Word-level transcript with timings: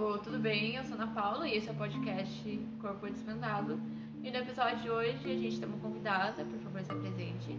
povo, 0.00 0.16
tudo 0.16 0.38
bem? 0.38 0.76
Eu 0.76 0.84
sou 0.84 0.94
Ana 0.94 1.08
Paula 1.08 1.46
e 1.46 1.58
esse 1.58 1.68
é 1.68 1.72
o 1.72 1.74
podcast 1.74 2.66
Corpo 2.80 3.06
Desvendado. 3.06 3.78
E 4.24 4.30
no 4.30 4.38
episódio 4.38 4.78
de 4.78 4.88
hoje 4.88 5.30
a 5.30 5.36
gente 5.36 5.60
tem 5.60 5.68
uma 5.68 5.76
convidada, 5.76 6.42
por 6.42 6.58
favor, 6.60 6.82
se 6.82 6.90
apresente. 6.90 7.58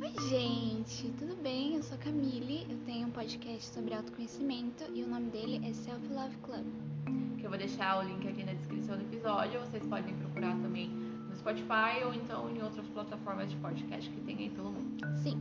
Oi, 0.00 0.28
gente, 0.28 1.10
tudo 1.18 1.34
bem? 1.42 1.74
Eu 1.74 1.82
sou 1.82 1.96
a 1.96 2.00
Camille, 2.00 2.64
eu 2.70 2.78
tenho 2.86 3.08
um 3.08 3.10
podcast 3.10 3.74
sobre 3.74 3.92
autoconhecimento 3.92 4.84
e 4.94 5.02
o 5.02 5.08
nome 5.08 5.30
dele 5.30 5.68
é 5.68 5.72
Self 5.72 6.06
Love 6.06 6.36
Club. 6.44 6.64
Que 7.36 7.44
eu 7.46 7.50
vou 7.50 7.58
deixar 7.58 7.98
o 7.98 8.06
link 8.06 8.28
aqui 8.28 8.44
na 8.44 8.52
descrição 8.52 8.96
do 8.96 9.02
episódio, 9.02 9.58
vocês 9.58 9.84
podem 9.84 10.14
procurar 10.14 10.54
também 10.62 10.90
no 10.90 11.34
Spotify 11.34 12.04
ou 12.04 12.14
então 12.14 12.48
em 12.50 12.62
outras 12.62 12.86
plataformas 12.86 13.50
de 13.50 13.56
podcast 13.56 14.08
que 14.08 14.20
tem 14.20 14.38
aí 14.38 14.50
pelo 14.50 14.70
mundo. 14.70 15.04
Sim. 15.24 15.36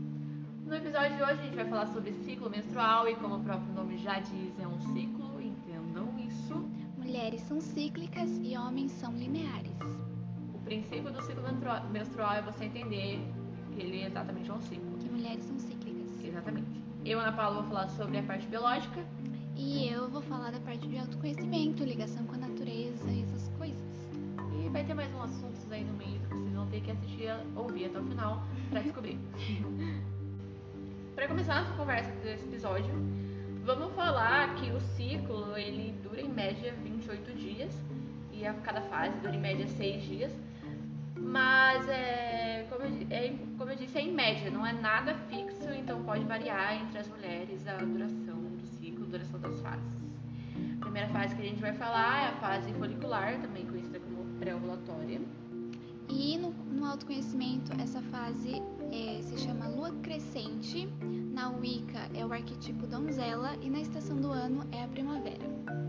No 0.65 0.73
episódio 0.73 1.15
de 1.15 1.21
hoje 1.21 1.31
a 1.31 1.43
gente 1.43 1.55
vai 1.55 1.69
falar 1.69 1.85
sobre 1.85 2.11
ciclo 2.11 2.49
menstrual 2.49 3.07
e 3.07 3.15
como 3.17 3.35
o 3.35 3.43
próprio 3.43 3.71
nome 3.71 3.99
já 3.99 4.19
diz, 4.19 4.59
é 4.59 4.67
um 4.67 4.79
ciclo, 4.93 5.28
Mulheres 6.97 7.41
são 7.41 7.59
cíclicas 7.59 8.29
e 8.41 8.55
homens 8.57 8.91
são 8.93 9.11
lineares. 9.13 9.71
O 10.53 10.59
princípio 10.59 11.11
do 11.11 11.21
ciclo 11.23 11.41
menstrua- 11.43 11.81
menstrual 11.91 12.33
é 12.35 12.41
você 12.41 12.65
entender 12.65 13.19
que 13.73 13.81
ele 13.81 14.03
exatamente 14.03 14.49
é 14.49 14.53
um 14.53 14.61
ciclo. 14.61 14.97
Que 14.99 15.09
mulheres 15.09 15.43
são 15.43 15.57
cíclicas. 15.59 16.23
Exatamente. 16.23 16.67
Eu, 17.05 17.19
Ana 17.19 17.31
Paula, 17.31 17.61
vou 17.61 17.69
falar 17.69 17.89
sobre 17.89 18.17
a 18.19 18.23
parte 18.23 18.45
biológica. 18.47 19.03
E 19.55 19.87
eu 19.89 20.07
vou 20.09 20.21
falar 20.21 20.51
da 20.51 20.59
parte 20.59 20.87
de 20.87 20.97
autoconhecimento, 20.97 21.83
ligação 21.83 22.25
com 22.25 22.35
a 22.35 22.37
natureza 22.37 23.09
e 23.11 23.23
essas 23.23 23.49
coisas. 23.57 23.77
E 24.63 24.69
vai 24.69 24.83
ter 24.85 24.93
mais 24.93 25.13
uns 25.13 25.23
assuntos 25.23 25.69
aí 25.71 25.83
no 25.83 25.93
meio 25.97 26.19
que 26.19 26.27
vocês 26.35 26.53
vão 26.53 26.67
ter 26.67 26.81
que 26.81 26.91
assistir, 26.91 27.29
ouvir 27.55 27.85
até 27.85 27.99
o 27.99 28.03
final 28.03 28.41
pra 28.69 28.81
descobrir. 28.81 29.17
Para 31.15 31.27
começar 31.27 31.61
nossa 31.61 31.73
conversa 31.75 32.09
desse 32.23 32.45
episódio, 32.45 32.93
vamos 33.65 33.93
falar 33.93 34.55
que 34.55 34.71
o 34.71 34.78
média 36.49 36.73
28 36.83 37.33
dias 37.35 37.71
e 38.33 38.45
a 38.45 38.53
cada 38.55 38.81
fase 38.81 39.15
dura 39.19 39.35
em 39.35 39.39
média 39.39 39.67
6 39.67 40.01
dias. 40.03 40.31
Mas 41.15 41.87
é 41.87 42.65
como, 42.69 42.83
eu, 42.83 43.07
é, 43.11 43.35
como 43.57 43.69
eu 43.69 43.75
disse, 43.75 43.97
é 43.99 44.01
em 44.01 44.11
média, 44.11 44.49
não 44.49 44.65
é 44.65 44.73
nada 44.73 45.13
fixo, 45.29 45.69
então 45.77 46.01
pode 46.03 46.23
variar 46.23 46.81
entre 46.81 46.97
as 46.97 47.07
mulheres 47.07 47.67
a 47.67 47.75
duração 47.77 48.41
do 48.41 48.65
ciclo, 48.65 49.05
a 49.05 49.09
duração 49.09 49.39
das 49.39 49.61
fases. 49.61 49.99
A 50.77 50.81
primeira 50.81 51.07
fase 51.09 51.35
que 51.35 51.41
a 51.41 51.45
gente 51.45 51.61
vai 51.61 51.73
falar 51.73 52.23
é 52.23 52.27
a 52.29 52.33
fase 52.37 52.73
folicular, 52.73 53.39
também 53.41 53.65
conhecida 53.67 53.99
como 53.99 54.23
pré-ovulatória. 54.39 55.21
E 56.07 56.37
no, 56.37 56.49
no 56.49 56.85
autoconhecimento, 56.85 57.71
essa 57.79 58.01
fase 58.03 58.59
é, 58.91 59.21
se 59.21 59.37
chama 59.37 59.67
lua 59.67 59.91
crescente. 60.01 60.87
Na 61.31 61.49
Wicca 61.51 62.09
é 62.15 62.25
o 62.25 62.33
arquetipo 62.33 62.87
donzela 62.87 63.55
e 63.61 63.69
na 63.69 63.81
estação 63.81 64.17
do 64.17 64.31
ano 64.31 64.67
é 64.71 64.83
a 64.83 64.87
primavera. 64.87 65.88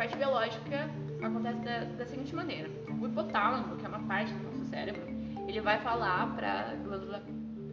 Parte 0.00 0.16
biológica, 0.16 0.88
acontece 1.22 1.60
da, 1.60 1.84
da 1.84 2.06
seguinte 2.06 2.34
maneira: 2.34 2.70
o 2.98 3.06
hipotálamo, 3.06 3.76
que 3.76 3.84
é 3.84 3.88
uma 3.90 3.98
parte 3.98 4.32
do 4.32 4.44
nosso 4.44 4.64
cérebro, 4.70 5.02
ele 5.46 5.60
vai 5.60 5.78
falar 5.78 6.34
para 6.34 6.70
a 6.70 6.74
glândula 6.76 7.22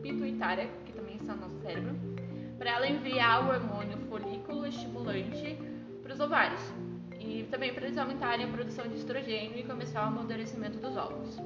pituitária, 0.01 0.69
que 0.85 0.91
também 0.91 1.15
está 1.15 1.33
no 1.35 1.43
nosso 1.43 1.57
cérebro, 1.61 1.95
para 2.57 2.71
ela 2.71 2.85
enviar 2.85 3.45
o 3.45 3.53
hormônio 3.53 3.97
folículo 4.09 4.67
estimulante 4.67 5.57
para 6.03 6.11
os 6.11 6.19
ovários 6.19 6.59
e 7.17 7.47
também 7.49 7.73
para 7.73 7.85
eles 7.85 7.97
aumentarem 7.97 8.43
a 8.45 8.49
produção 8.49 8.85
de 8.89 8.95
estrogênio 8.95 9.57
e 9.57 9.63
começar 9.63 10.03
o 10.03 10.07
amadurecimento 10.07 10.79
dos 10.79 10.97
óvulos. 10.97 11.37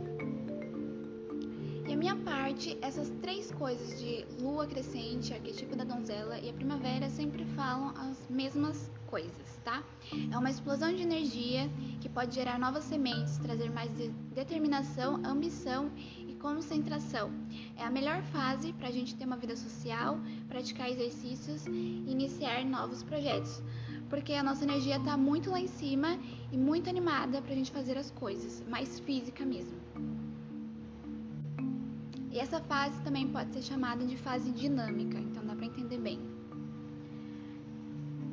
E 1.87 1.93
a 1.93 1.95
minha 1.95 2.15
parte, 2.15 2.75
essas 2.81 3.07
três 3.21 3.51
coisas 3.51 3.99
de 3.99 4.25
lua 4.41 4.65
crescente, 4.65 5.31
arquetipo 5.31 5.75
da 5.75 5.83
donzela 5.83 6.39
e 6.39 6.49
a 6.49 6.53
primavera 6.53 7.07
sempre 7.07 7.45
falam 7.55 7.93
as 7.95 8.10
mesmas 8.31 8.89
coisas, 9.07 9.59
tá? 9.63 9.83
É 10.31 10.37
uma 10.37 10.49
explosão 10.49 10.93
de 10.93 11.01
energia 11.01 11.69
que 11.99 12.07
pode 12.07 12.33
gerar 12.33 12.57
novas 12.57 12.85
sementes, 12.85 13.37
trazer 13.37 13.69
mais 13.69 13.95
de- 13.97 14.09
determinação, 14.33 15.21
ambição 15.25 15.91
e 16.27 16.33
concentração. 16.35 17.29
É 17.75 17.83
a 17.83 17.91
melhor 17.91 18.21
fase 18.23 18.71
para 18.73 18.87
a 18.87 18.91
gente 18.91 19.15
ter 19.15 19.25
uma 19.25 19.35
vida 19.35 19.55
social, 19.55 20.17
praticar 20.47 20.89
exercícios 20.89 21.67
e 21.67 22.05
iniciar 22.07 22.63
novos 22.65 23.03
projetos. 23.03 23.61
Porque 24.09 24.33
a 24.33 24.43
nossa 24.43 24.63
energia 24.63 24.97
está 24.97 25.15
muito 25.15 25.51
lá 25.51 25.59
em 25.59 25.67
cima 25.67 26.17
e 26.51 26.57
muito 26.57 26.89
animada 26.89 27.41
para 27.41 27.53
a 27.53 27.55
gente 27.55 27.71
fazer 27.71 27.97
as 27.97 28.11
coisas, 28.11 28.63
mais 28.67 28.99
física 28.99 29.45
mesmo. 29.45 29.79
E 32.31 32.39
essa 32.39 32.61
fase 32.61 33.01
também 33.01 33.27
pode 33.27 33.53
ser 33.53 33.61
chamada 33.61 34.05
de 34.05 34.15
fase 34.15 34.51
dinâmica, 34.51 35.19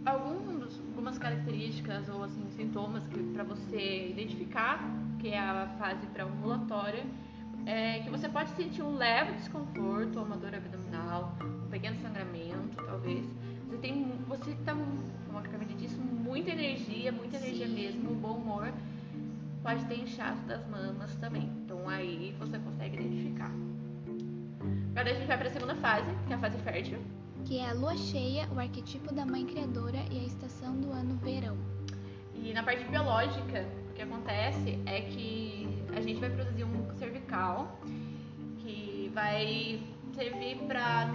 Alguns, 0.08 0.78
algumas 0.78 1.18
características 1.18 2.08
ou 2.08 2.24
assim, 2.24 2.42
sintomas 2.56 3.06
que 3.08 3.22
para 3.34 3.44
você 3.44 4.08
identificar 4.08 4.80
que 5.18 5.28
é 5.28 5.38
a 5.38 5.68
fase 5.78 6.06
pré-ovulatória 6.06 7.04
é 7.66 7.98
que 8.00 8.08
você 8.08 8.26
pode 8.26 8.48
sentir 8.50 8.82
um 8.82 8.96
leve 8.96 9.32
desconforto, 9.32 10.18
uma 10.20 10.36
dor 10.38 10.54
abdominal, 10.54 11.36
um 11.42 11.68
pequeno 11.68 11.96
sangramento, 12.00 12.82
talvez. 12.86 13.26
Você 13.66 13.76
tem, 13.76 14.10
você 14.26 14.54
tá, 14.64 14.74
como 14.74 15.38
a 15.38 15.42
Camila 15.42 15.74
disse, 15.74 15.96
muita 15.96 16.52
energia, 16.52 17.12
muita 17.12 17.36
energia 17.36 17.66
Sim. 17.66 17.74
mesmo, 17.74 18.10
um 18.10 18.14
bom 18.14 18.38
humor. 18.38 18.72
Pode 19.62 19.84
ter 19.84 20.00
inchaço 20.00 20.40
das 20.44 20.66
mamas 20.68 21.14
também. 21.16 21.50
Então 21.66 21.86
aí 21.86 22.34
você 22.38 22.58
consegue 22.58 22.96
identificar. 22.96 23.52
Agora 24.92 25.10
a 25.10 25.14
gente 25.14 25.26
vai 25.26 25.36
para 25.36 25.48
a 25.48 25.52
segunda 25.52 25.74
fase, 25.74 26.06
que 26.26 26.32
é 26.32 26.36
a 26.36 26.38
fase 26.38 26.56
fértil. 26.62 26.98
Que 27.48 27.60
é 27.60 27.70
a 27.70 27.72
lua 27.72 27.96
cheia, 27.96 28.46
o 28.54 28.60
arquetipo 28.60 29.14
da 29.14 29.24
mãe 29.24 29.46
criadora 29.46 30.04
e 30.10 30.18
a 30.18 30.22
estação 30.22 30.78
do 30.78 30.92
ano 30.92 31.16
verão. 31.16 31.56
E 32.34 32.52
na 32.52 32.62
parte 32.62 32.84
biológica, 32.84 33.66
o 33.88 33.94
que 33.94 34.02
acontece 34.02 34.78
é 34.84 35.00
que 35.00 35.66
a 35.96 36.00
gente 36.02 36.20
vai 36.20 36.28
produzir 36.28 36.64
um 36.64 36.68
muco 36.68 36.94
cervical 36.96 37.80
que 38.58 39.10
vai 39.14 39.80
servir 40.14 40.58
para 40.68 41.06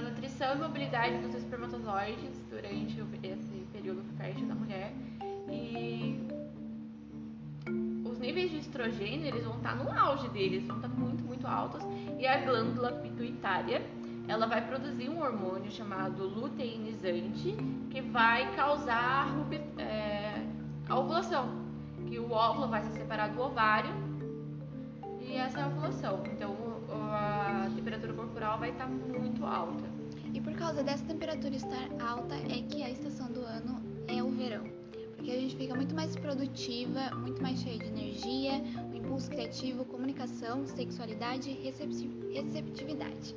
nutrição 0.00 0.54
e 0.54 0.58
mobilidade 0.60 1.18
dos 1.18 1.34
espermatozoides 1.34 2.42
durante 2.48 2.98
esse 3.22 3.66
período 3.70 4.02
fértil 4.16 4.46
da 4.46 4.54
mulher. 4.54 4.94
E 5.50 6.26
os 8.02 8.18
níveis 8.18 8.50
de 8.50 8.60
estrogênio 8.60 9.26
eles 9.26 9.44
vão 9.44 9.58
estar 9.58 9.76
no 9.76 9.90
auge 9.90 10.26
deles, 10.30 10.66
vão 10.66 10.76
estar 10.76 10.88
muito, 10.88 11.22
muito 11.22 11.46
altos. 11.46 11.82
E 12.18 12.26
a 12.26 12.38
glândula 12.46 12.92
pituitária 12.92 13.82
ela 14.28 14.46
vai 14.46 14.66
produzir 14.66 15.08
um 15.08 15.20
hormônio 15.20 15.70
chamado 15.70 16.24
luteinizante 16.24 17.56
que 17.90 18.00
vai 18.00 18.54
causar 18.54 19.28
é, 19.78 20.42
a 20.88 20.98
ovulação, 20.98 21.64
que 22.06 22.18
o 22.18 22.30
óvulo 22.32 22.68
vai 22.68 22.82
se 22.82 22.92
separar 22.92 23.28
do 23.28 23.40
ovário 23.40 23.90
e 25.20 25.36
essa 25.36 25.60
é 25.60 25.62
a 25.62 25.66
ovulação. 25.66 26.22
Então 26.32 26.54
a 27.12 27.68
temperatura 27.74 28.12
corporal 28.12 28.58
vai 28.58 28.70
estar 28.70 28.86
muito 28.86 29.44
alta. 29.44 29.84
E 30.32 30.40
por 30.40 30.52
causa 30.54 30.82
dessa 30.82 31.04
temperatura 31.04 31.54
estar 31.54 31.88
alta 32.00 32.34
é 32.34 32.62
que 32.62 32.82
a 32.82 32.90
estação 32.90 33.26
do 33.28 33.40
ano 33.40 33.82
é 34.06 34.22
o 34.22 34.30
verão. 34.30 34.85
Porque 35.26 35.38
a 35.38 35.40
gente 35.40 35.56
fica 35.56 35.74
muito 35.74 35.92
mais 35.92 36.14
produtiva, 36.14 37.10
muito 37.16 37.42
mais 37.42 37.58
cheia 37.58 37.76
de 37.76 37.86
energia, 37.86 38.62
o 38.92 38.94
impulso 38.94 39.28
criativo, 39.28 39.84
comunicação, 39.84 40.64
sexualidade 40.68 41.50
e 41.50 41.64
recepti- 41.64 42.08
receptividade. 42.32 43.34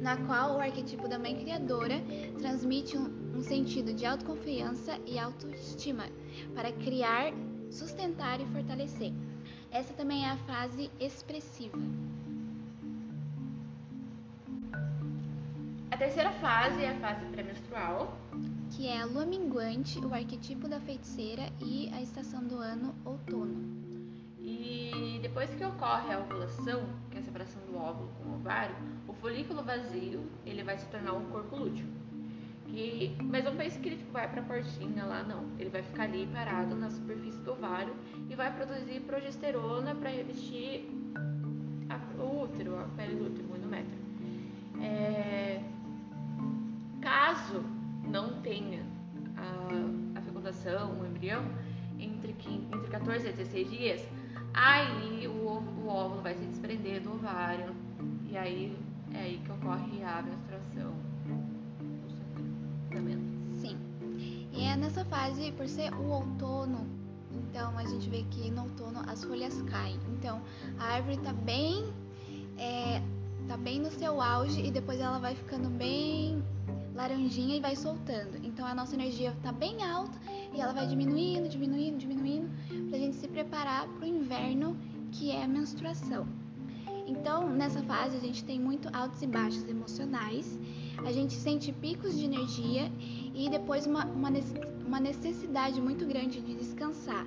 Na 0.00 0.16
qual 0.18 0.54
o 0.54 0.60
arquetipo 0.60 1.08
da 1.08 1.18
mãe 1.18 1.34
criadora 1.34 2.00
transmite 2.38 2.96
um, 2.96 3.36
um 3.36 3.42
sentido 3.42 3.92
de 3.92 4.06
autoconfiança 4.06 4.96
e 5.04 5.18
autoestima 5.18 6.04
para 6.54 6.70
criar, 6.70 7.32
sustentar 7.72 8.40
e 8.40 8.46
fortalecer. 8.46 9.12
Essa 9.72 9.92
também 9.94 10.24
é 10.24 10.28
a 10.28 10.36
fase 10.36 10.92
expressiva. 11.00 11.76
Terceira 16.02 16.32
fase 16.32 16.82
é 16.82 16.90
a 16.90 16.94
fase 16.96 17.24
pré-menstrual. 17.26 18.18
que 18.72 18.88
é 18.88 19.00
a 19.00 19.04
lua 19.04 19.24
minguante, 19.24 19.98
o 20.00 20.12
arquetipo 20.12 20.66
da 20.66 20.80
feiticeira 20.80 21.42
e 21.60 21.88
a 21.94 22.02
estação 22.02 22.42
do 22.42 22.56
ano 22.56 22.92
outono. 23.04 23.54
E 24.40 25.20
depois 25.22 25.48
que 25.50 25.64
ocorre 25.64 26.12
a 26.12 26.18
ovulação, 26.18 26.82
que 27.10 27.18
é 27.18 27.20
a 27.20 27.22
separação 27.22 27.62
do 27.70 27.76
óvulo 27.76 28.08
com 28.18 28.30
o 28.30 28.34
ovário, 28.34 28.74
o 29.06 29.12
folículo 29.12 29.62
vazio 29.62 30.24
ele 30.44 30.64
vai 30.64 30.76
se 30.76 30.86
tornar 30.86 31.12
um 31.12 31.24
corpo 31.26 31.54
lúteo. 31.54 31.86
Que, 32.66 33.14
mas 33.22 33.44
não 33.44 33.54
pense 33.54 33.78
que 33.78 33.90
ele 33.90 34.04
vai 34.12 34.26
para 34.28 34.40
a 34.40 34.44
portinha 34.44 35.04
lá, 35.04 35.22
não. 35.22 35.44
Ele 35.56 35.68
vai 35.70 35.82
ficar 35.84 36.04
ali 36.04 36.26
parado 36.32 36.74
na 36.74 36.90
superfície 36.90 37.38
do 37.42 37.52
ovário 37.52 37.94
e 38.28 38.34
vai 38.34 38.50
produzir 38.52 39.00
progesterona 39.02 39.94
para 39.94 40.10
revestir 40.10 40.88
a- 41.88 42.20
o 42.22 42.42
útero, 42.42 42.76
a 42.80 42.84
pele 42.96 43.14
do 43.16 43.26
útero, 43.26 43.52
o 43.52 43.56
endométrio. 43.56 43.98
É, 44.80 45.60
caso 47.32 47.64
não 48.04 48.42
tenha 48.42 48.84
a, 49.36 50.18
a 50.18 50.22
fecundação, 50.22 51.00
o 51.00 51.06
embrião, 51.06 51.42
entre, 51.98 52.36
entre 52.70 52.90
14 52.90 53.26
e 53.26 53.32
16 53.32 53.70
dias, 53.70 54.08
aí 54.52 55.26
o, 55.26 55.30
o 55.30 55.88
óvulo 55.88 56.20
vai 56.20 56.34
se 56.34 56.44
desprender 56.44 57.00
do 57.00 57.14
ovário 57.14 57.74
e 58.28 58.36
aí 58.36 58.76
é 59.14 59.20
aí 59.20 59.42
que 59.42 59.50
ocorre 59.50 60.04
a 60.04 60.22
menstruação. 60.22 60.92
Sim. 63.54 63.78
E 64.52 64.64
é 64.64 64.76
nessa 64.76 65.02
fase, 65.06 65.52
por 65.52 65.66
ser 65.66 65.90
o 65.94 66.10
outono, 66.10 66.86
então 67.32 67.78
a 67.78 67.84
gente 67.86 68.10
vê 68.10 68.24
que 68.24 68.50
no 68.50 68.64
outono 68.64 69.00
as 69.08 69.24
folhas 69.24 69.62
caem. 69.62 69.98
Então 70.18 70.42
a 70.78 70.84
árvore 70.84 71.16
tá 71.18 71.32
bem, 71.32 71.90
é, 72.58 73.00
tá 73.48 73.56
bem 73.56 73.80
no 73.80 73.90
seu 73.90 74.20
auge 74.20 74.60
e 74.60 74.70
depois 74.70 75.00
ela 75.00 75.18
vai 75.18 75.34
ficando 75.34 75.70
bem 75.70 76.42
laranjinha 76.94 77.56
e 77.56 77.60
vai 77.60 77.76
soltando. 77.76 78.38
Então 78.42 78.66
a 78.66 78.74
nossa 78.74 78.94
energia 78.94 79.34
tá 79.42 79.52
bem 79.52 79.82
alta 79.82 80.18
e 80.54 80.60
ela 80.60 80.72
vai 80.72 80.86
diminuindo, 80.86 81.48
diminuindo, 81.48 81.98
diminuindo, 81.98 82.50
pra 82.88 82.98
gente 82.98 83.16
se 83.16 83.28
preparar 83.28 83.88
pro 83.88 84.06
inverno, 84.06 84.76
que 85.10 85.30
é 85.30 85.44
a 85.44 85.48
menstruação. 85.48 86.26
Então, 87.06 87.48
nessa 87.48 87.82
fase, 87.82 88.16
a 88.16 88.20
gente 88.20 88.44
tem 88.44 88.60
muito 88.60 88.88
altos 88.92 89.20
e 89.22 89.26
baixos 89.26 89.68
emocionais, 89.68 90.58
a 91.04 91.12
gente 91.12 91.34
sente 91.34 91.72
picos 91.72 92.16
de 92.16 92.24
energia 92.24 92.90
e 93.34 93.48
depois 93.50 93.86
uma, 93.86 94.04
uma 94.04 95.00
necessidade 95.00 95.80
muito 95.80 96.06
grande 96.06 96.40
de 96.40 96.54
descansar 96.54 97.26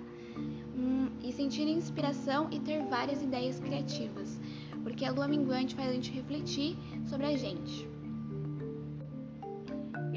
um, 0.77 1.09
e 1.23 1.31
sentir 1.31 1.67
inspiração 1.67 2.47
e 2.51 2.59
ter 2.59 2.83
várias 2.85 3.21
ideias 3.21 3.59
criativas, 3.59 4.39
porque 4.83 5.05
a 5.05 5.11
lua 5.11 5.27
minguante 5.27 5.75
faz 5.75 5.89
a 5.89 5.93
gente 5.93 6.11
refletir 6.11 6.77
sobre 7.05 7.25
a 7.25 7.37
gente. 7.37 7.94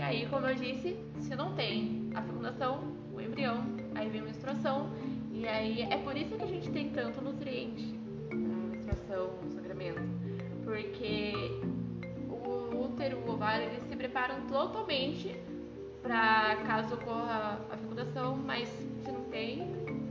Aí, 0.09 0.25
como 0.25 0.47
eu 0.47 0.55
disse, 0.55 0.97
se 1.21 1.37
não 1.37 1.55
tem 1.55 2.11
a 2.15 2.23
fecundação, 2.23 2.97
o 3.13 3.21
embrião, 3.21 3.63
aí 3.95 4.09
vem 4.09 4.23
a 4.23 4.25
menstruação, 4.25 4.89
e 5.31 5.47
aí 5.47 5.83
é 5.83 5.99
por 5.99 6.17
isso 6.17 6.35
que 6.35 6.43
a 6.43 6.47
gente 6.47 6.71
tem 6.71 6.89
tanto 6.89 7.21
nutriente 7.21 7.95
na 8.31 8.75
menstruação, 8.75 9.35
no 9.43 9.51
sangramento, 9.51 10.01
porque 10.65 11.35
o 12.27 12.85
útero, 12.87 13.19
o 13.19 13.33
ovário, 13.33 13.67
eles 13.67 13.83
se 13.83 13.95
preparam 13.95 14.47
totalmente 14.47 15.37
para 16.01 16.57
caso 16.67 16.95
ocorra 16.95 17.61
a 17.71 17.77
fecundação, 17.77 18.35
mas 18.35 18.67
se 18.67 19.13
não 19.13 19.25
tem, 19.25 19.61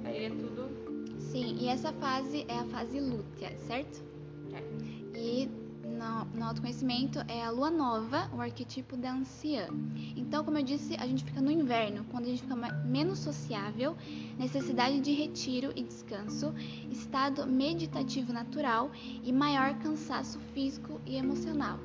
aí 0.06 0.26
é 0.26 0.30
tudo. 0.30 0.70
Sim, 1.18 1.58
e 1.60 1.70
essa 1.70 1.92
fase 1.94 2.46
é 2.48 2.60
a 2.60 2.66
fase 2.66 3.00
lútea, 3.00 3.58
certo? 3.58 4.04
É. 4.54 5.18
E 5.18 5.50
no, 5.98 6.26
no 6.26 6.46
autoconhecimento 6.46 7.20
é 7.28 7.44
a 7.44 7.50
lua 7.50 7.72
nova, 7.72 8.30
o 8.34 8.40
arquetipo 8.40 8.96
da 8.96 9.12
anciã. 9.12 9.68
Então, 10.16 10.44
como 10.44 10.58
eu 10.58 10.64
disse, 10.64 10.96
a 10.96 11.08
gente 11.08 11.24
fica 11.24 11.42
no 11.42 11.52
inverno, 11.52 12.06
quando 12.12 12.26
a 12.26 12.30
gente 12.30 12.44
fica 12.44 12.56
menos 12.56 13.20
sociável, 13.20 13.98
necessidade 14.38 15.00
de 15.00 15.12
retiro 15.12 15.74
e 15.76 15.84
descanso, 15.84 16.54
estado 16.92 17.46
meditativo 17.48 18.32
natural 18.32 18.92
e 19.24 19.34
maior 19.34 19.74
cansaço 19.80 20.40
físico 20.54 21.02
e 21.06 21.16
emocional. 21.16 21.80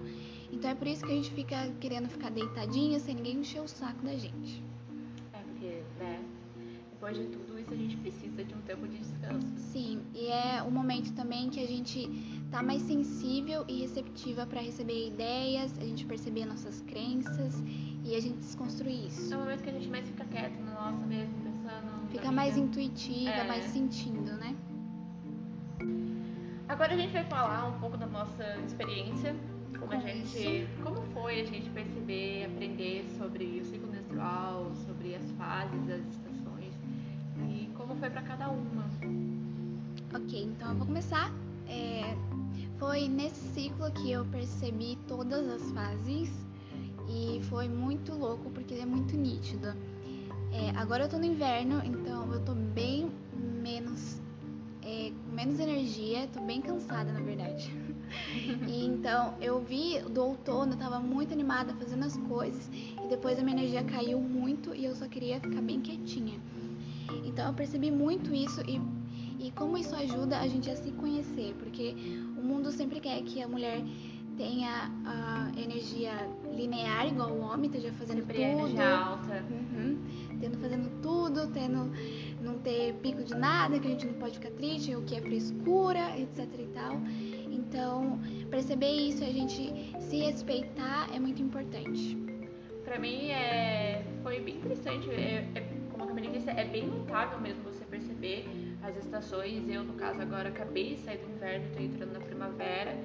Então 0.52 0.70
é 0.70 0.74
por 0.74 0.86
isso 0.86 1.04
que 1.04 1.10
a 1.10 1.14
gente 1.14 1.30
fica 1.30 1.70
querendo 1.80 2.08
ficar 2.08 2.30
deitadinha 2.30 3.00
sem 3.00 3.14
ninguém 3.14 3.38
encher 3.38 3.62
o 3.62 3.68
saco 3.68 4.04
da 4.04 4.14
gente. 4.14 4.71
Depois 7.02 7.18
de 7.18 7.26
tudo 7.36 7.58
isso 7.58 7.74
a 7.74 7.76
gente 7.76 7.96
precisa 7.96 8.44
de 8.44 8.54
um 8.54 8.60
tempo 8.60 8.86
de 8.86 8.96
descanso. 8.96 9.44
Sim, 9.56 10.00
e 10.14 10.28
é 10.28 10.62
o 10.62 10.70
momento 10.70 11.12
também 11.14 11.50
que 11.50 11.58
a 11.58 11.66
gente 11.66 12.08
tá 12.48 12.62
mais 12.62 12.80
sensível 12.82 13.64
e 13.66 13.80
receptiva 13.80 14.46
para 14.46 14.60
receber 14.60 15.08
ideias, 15.08 15.76
a 15.80 15.84
gente 15.84 16.06
perceber 16.06 16.46
nossas 16.46 16.80
crenças 16.82 17.60
e 18.04 18.14
a 18.14 18.20
gente 18.20 18.36
desconstruir 18.36 19.08
isso. 19.08 19.34
É 19.34 19.36
o 19.36 19.40
momento 19.40 19.64
que 19.64 19.70
a 19.70 19.72
gente 19.72 19.88
mais 19.88 20.06
fica 20.06 20.24
quieto 20.26 20.60
na 20.60 20.74
nossa 20.74 21.04
mesmo, 21.04 21.34
pensando. 21.42 22.08
Fica 22.08 22.30
mais 22.30 22.56
intuitiva, 22.56 23.30
é. 23.30 23.48
mais 23.48 23.64
sentindo, 23.64 24.34
né? 24.34 24.54
Agora 26.68 26.94
a 26.94 26.96
gente 26.96 27.12
vai 27.12 27.24
falar 27.24 27.66
um 27.66 27.80
pouco 27.80 27.96
da 27.96 28.06
nossa 28.06 28.58
experiência 28.64 29.34
como 29.76 29.92
a 29.92 29.98
gente, 29.98 30.68
como 30.84 31.02
foi 31.12 31.40
a 31.40 31.44
gente 31.44 31.68
perceber, 31.70 32.44
aprender 32.44 33.04
sobre 33.18 33.58
o 33.60 33.64
ciclo 33.64 33.88
menstrual, 33.88 34.70
sobre 34.86 35.16
as 35.16 35.28
fases, 35.32 35.90
as 35.90 36.00
estações 36.06 36.31
como 37.92 38.00
foi 38.00 38.08
para 38.08 38.22
cada 38.22 38.48
uma. 38.48 38.84
Ok, 40.14 40.42
então 40.42 40.70
eu 40.70 40.76
vou 40.76 40.86
começar. 40.86 41.30
É, 41.68 42.16
foi 42.78 43.06
nesse 43.06 43.40
ciclo 43.52 43.90
que 43.92 44.10
eu 44.10 44.24
percebi 44.26 44.96
todas 45.06 45.46
as 45.46 45.70
fases 45.72 46.30
e 47.06 47.42
foi 47.44 47.68
muito 47.68 48.14
louco 48.14 48.50
porque 48.50 48.74
é 48.74 48.86
muito 48.86 49.14
nítido. 49.14 49.68
É, 50.52 50.70
agora 50.74 51.04
eu 51.04 51.08
tô 51.08 51.18
no 51.18 51.26
inverno, 51.26 51.82
então 51.84 52.32
eu 52.32 52.42
tô 52.42 52.54
bem 52.54 53.10
menos 53.62 54.18
é, 54.82 55.12
menos 55.30 55.60
energia, 55.60 56.26
tô 56.32 56.40
bem 56.40 56.62
cansada 56.62 57.12
na 57.12 57.20
verdade. 57.20 57.70
e 58.66 58.86
então 58.86 59.34
eu 59.38 59.60
vi 59.60 60.00
do 60.00 60.24
outono, 60.24 60.72
eu 60.72 60.78
tava 60.78 60.98
muito 60.98 61.34
animada 61.34 61.74
fazendo 61.74 62.04
as 62.06 62.16
coisas 62.16 62.70
e 62.72 63.06
depois 63.08 63.38
a 63.38 63.42
minha 63.42 63.58
energia 63.58 63.84
caiu 63.84 64.18
muito 64.18 64.74
e 64.74 64.86
eu 64.86 64.96
só 64.96 65.06
queria 65.06 65.38
ficar 65.40 65.60
bem 65.60 65.78
quietinha. 65.80 66.40
Então 67.24 67.48
eu 67.48 67.54
percebi 67.54 67.90
muito 67.90 68.34
isso 68.34 68.60
e, 68.62 68.80
e 69.38 69.50
como 69.52 69.76
isso 69.76 69.94
ajuda 69.94 70.38
a 70.38 70.46
gente 70.46 70.70
a 70.70 70.76
se 70.76 70.90
conhecer, 70.92 71.54
porque 71.58 71.94
o 72.36 72.42
mundo 72.42 72.70
sempre 72.70 73.00
quer 73.00 73.22
que 73.22 73.42
a 73.42 73.48
mulher 73.48 73.82
tenha 74.36 74.90
a 75.04 75.52
energia 75.60 76.12
linear 76.54 77.06
igual 77.06 77.30
o 77.30 77.40
homem, 77.40 77.66
esteja 77.66 77.92
fazendo 77.92 78.18
sempre 78.18 78.34
tudo. 78.34 78.44
Energia 78.44 78.96
alta. 78.96 79.44
Uhum, 79.50 79.98
tendo 80.40 80.58
fazendo 80.58 81.02
tudo, 81.02 81.46
tendo 81.48 81.90
não 82.40 82.58
ter 82.58 82.94
pico 82.94 83.22
de 83.22 83.34
nada, 83.34 83.78
que 83.78 83.86
a 83.86 83.90
gente 83.90 84.06
não 84.06 84.14
pode 84.14 84.38
ficar 84.38 84.50
triste, 84.52 84.94
o 84.94 85.02
que 85.02 85.16
é 85.16 85.20
frescura, 85.20 86.18
etc 86.18 86.48
e 86.58 86.66
tal. 86.74 87.00
Então, 87.50 88.18
perceber 88.50 88.90
isso, 88.90 89.22
a 89.24 89.30
gente 89.30 89.72
se 90.00 90.18
respeitar 90.18 91.08
é 91.14 91.18
muito 91.18 91.42
importante. 91.42 92.16
Pra 92.84 92.98
mim, 92.98 93.30
é, 93.30 94.04
foi 94.22 94.40
bem 94.40 94.56
interessante. 94.56 95.08
É, 95.10 95.48
é, 95.54 95.81
é 96.56 96.64
bem 96.64 96.86
notável 96.86 97.40
mesmo 97.40 97.62
você 97.64 97.84
perceber 97.84 98.46
as 98.82 98.96
estações. 98.96 99.68
Eu, 99.68 99.84
no 99.84 99.94
caso, 99.94 100.20
agora 100.20 100.48
acabei 100.48 100.94
de 100.94 101.00
sair 101.02 101.18
do 101.18 101.30
inverno, 101.32 101.66
tô 101.74 101.80
entrando 101.80 102.12
na 102.12 102.20
primavera. 102.20 102.96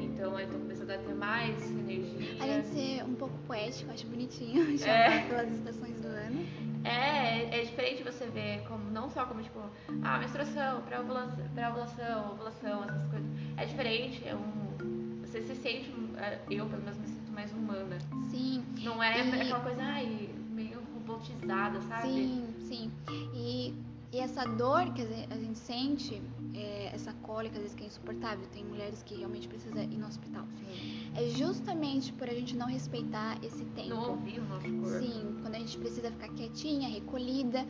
Então, 0.00 0.38
eu 0.38 0.48
tô 0.48 0.58
começando 0.58 0.90
a 0.90 0.98
ter 0.98 1.14
mais 1.14 1.70
energia. 1.70 2.36
Além 2.40 2.60
de 2.62 2.66
ser 2.68 3.04
um 3.04 3.14
pouco 3.14 3.36
poético, 3.46 3.90
acho 3.92 4.06
bonitinho 4.06 4.64
chamar 4.78 5.12
é. 5.12 5.28
pelas 5.28 5.52
estações 5.52 6.00
do 6.00 6.08
ano. 6.08 6.46
É, 6.84 7.60
é 7.60 7.64
diferente 7.64 8.02
você 8.02 8.26
ver 8.26 8.62
como, 8.68 8.90
não 8.90 9.08
só 9.10 9.24
como, 9.26 9.42
tipo, 9.42 9.60
ah, 10.02 10.18
menstruação, 10.18 10.82
pré-ovulação, 10.82 11.48
pré-ovulação, 11.54 12.32
ovulação, 12.32 12.84
essas 12.84 13.06
coisas. 13.06 13.30
É 13.56 13.64
diferente, 13.64 14.26
é 14.26 14.34
um. 14.34 15.20
Você 15.22 15.42
se 15.42 15.56
sente, 15.56 15.92
é, 16.18 16.38
eu 16.50 16.66
pelo 16.66 16.82
menos 16.82 16.98
me 16.98 17.08
sinto 17.08 17.32
mais 17.32 17.52
humana. 17.52 17.98
Sim. 18.30 18.64
Não 18.82 19.02
é 19.02 19.18
e... 19.18 19.40
aquela 19.42 19.60
coisa, 19.60 19.82
ai, 19.82 20.30
meio 20.50 20.80
robotizada, 20.94 21.80
sabe? 21.82 22.08
Sim, 22.08 22.54
sim. 22.68 22.90
E, 23.34 23.74
e 24.12 24.18
essa 24.18 24.44
dor 24.44 24.92
que 24.92 25.02
a 25.02 25.36
gente 25.36 25.58
sente, 25.58 26.22
é, 26.54 26.90
essa 26.94 27.12
cólica, 27.14 27.56
às 27.56 27.62
vezes 27.62 27.74
que 27.74 27.84
é 27.84 27.86
insuportável, 27.86 28.46
tem 28.52 28.64
mulheres 28.64 29.02
que 29.02 29.14
realmente 29.14 29.48
precisam 29.48 29.82
ir 29.82 29.98
no 29.98 30.06
hospital. 30.06 30.44
Sim 30.58 30.96
é 31.16 31.28
justamente 31.30 32.12
por 32.12 32.28
a 32.28 32.34
gente 32.34 32.54
não 32.54 32.66
respeitar 32.66 33.38
esse 33.42 33.64
tempo. 33.64 33.88
Não 33.88 34.10
ouvir 34.10 34.38
o 34.38 34.44
nosso 34.44 34.70
corpo. 34.70 34.98
Sim, 34.98 35.36
quando 35.40 35.54
a 35.54 35.58
gente 35.58 35.78
precisa 35.78 36.10
ficar 36.10 36.28
quietinha, 36.28 36.88
recolhida, 36.88 37.66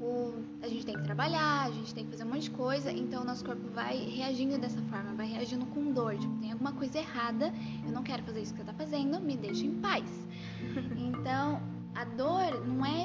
o, 0.00 0.42
a 0.62 0.68
gente 0.68 0.86
tem 0.86 0.96
que 0.96 1.02
trabalhar, 1.02 1.66
a 1.66 1.70
gente 1.70 1.94
tem 1.94 2.04
que 2.04 2.10
fazer 2.10 2.24
um 2.24 2.28
monte 2.28 2.44
de 2.44 2.50
coisa, 2.50 2.90
então 2.90 3.22
o 3.22 3.24
nosso 3.24 3.44
corpo 3.44 3.68
vai 3.68 3.98
reagindo 3.98 4.56
dessa 4.58 4.80
forma, 4.82 5.12
vai 5.14 5.26
reagindo 5.26 5.66
com 5.66 5.92
dor, 5.92 6.16
tipo, 6.16 6.34
tem 6.38 6.52
alguma 6.52 6.72
coisa 6.72 6.98
errada, 6.98 7.52
eu 7.84 7.92
não 7.92 8.02
quero 8.02 8.22
fazer 8.22 8.40
isso 8.40 8.54
que 8.54 8.60
você 8.60 8.66
tá 8.66 8.72
fazendo, 8.72 9.20
me 9.20 9.36
deixa 9.36 9.66
em 9.66 9.78
paz. 9.78 10.10
então, 10.96 11.60
a 11.94 12.04
dor 12.04 12.66
não 12.66 12.86
é 12.86 12.99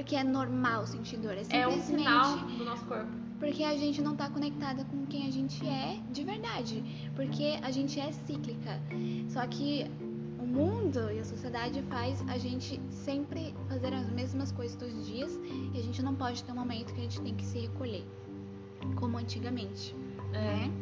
porque 0.00 0.16
é 0.16 0.24
normal 0.24 0.86
sentir 0.86 1.18
dor, 1.18 1.32
é 1.32 1.44
simplesmente... 1.44 1.62
É 1.62 1.68
um 1.68 1.82
sinal 1.82 2.38
do 2.38 2.64
nosso 2.64 2.84
corpo 2.86 3.20
porque 3.38 3.64
a 3.64 3.74
gente 3.74 4.02
não 4.02 4.12
está 4.12 4.28
conectada 4.28 4.84
com 4.84 5.06
quem 5.06 5.26
a 5.26 5.30
gente 5.30 5.66
é 5.66 5.98
de 6.10 6.22
verdade, 6.22 6.84
porque 7.16 7.58
a 7.62 7.70
gente 7.70 7.98
é 7.98 8.12
cíclica. 8.12 8.78
Só 9.30 9.46
que 9.46 9.90
o 10.38 10.46
mundo 10.46 11.10
e 11.10 11.18
a 11.18 11.24
sociedade 11.24 11.80
faz 11.84 12.22
a 12.28 12.36
gente 12.36 12.78
sempre 12.90 13.54
fazer 13.66 13.94
as 13.94 14.10
mesmas 14.10 14.52
coisas 14.52 14.76
todos 14.76 14.94
os 14.94 15.06
dias 15.06 15.40
e 15.72 15.78
a 15.78 15.82
gente 15.82 16.02
não 16.02 16.14
pode 16.14 16.44
ter 16.44 16.52
um 16.52 16.56
momento 16.56 16.92
que 16.92 17.00
a 17.00 17.04
gente 17.04 17.18
tem 17.22 17.34
que 17.34 17.46
se 17.46 17.60
recolher, 17.60 18.04
como 18.96 19.16
antigamente. 19.16 19.96
É. 20.34 20.38
Né? 20.38 20.72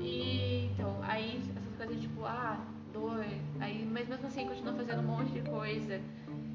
E 0.00 0.70
então, 0.72 0.96
aí 1.02 1.38
essas 1.54 1.76
coisas 1.76 2.00
tipo, 2.00 2.24
ah, 2.24 2.58
dor, 2.94 3.26
aí, 3.60 3.84
mas 3.84 4.08
mesmo 4.08 4.26
assim 4.26 4.46
continua 4.46 4.72
fazendo 4.72 5.00
um 5.00 5.16
monte 5.16 5.32
de 5.32 5.42
coisa. 5.42 6.00